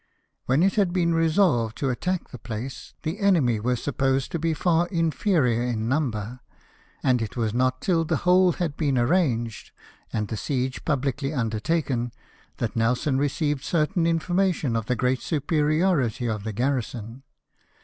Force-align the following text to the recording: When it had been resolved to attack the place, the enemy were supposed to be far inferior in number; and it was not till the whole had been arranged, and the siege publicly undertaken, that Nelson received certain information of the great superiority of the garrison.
When 0.47 0.63
it 0.63 0.77
had 0.77 0.91
been 0.93 1.13
resolved 1.13 1.77
to 1.77 1.91
attack 1.91 2.29
the 2.29 2.39
place, 2.39 2.95
the 3.03 3.19
enemy 3.19 3.59
were 3.59 3.75
supposed 3.75 4.31
to 4.31 4.39
be 4.39 4.55
far 4.55 4.87
inferior 4.87 5.61
in 5.61 5.87
number; 5.87 6.39
and 7.03 7.21
it 7.21 7.37
was 7.37 7.53
not 7.53 7.81
till 7.81 8.03
the 8.03 8.15
whole 8.25 8.53
had 8.53 8.75
been 8.75 8.97
arranged, 8.97 9.69
and 10.11 10.27
the 10.29 10.37
siege 10.37 10.83
publicly 10.85 11.31
undertaken, 11.35 12.11
that 12.57 12.75
Nelson 12.75 13.19
received 13.19 13.63
certain 13.63 14.07
information 14.07 14.75
of 14.75 14.87
the 14.87 14.95
great 14.95 15.21
superiority 15.21 16.27
of 16.27 16.45
the 16.45 16.51
garrison. 16.53 17.21